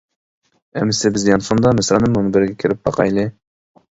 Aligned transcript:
ئەمسە 0.79 1.09
بىز 1.17 1.25
يانفوندا 1.31 1.75
مىسرانىم 1.79 2.15
مۇنبىرىگە 2.17 2.57
كىرىپ 2.65 2.83
باقايلى! 2.89 3.27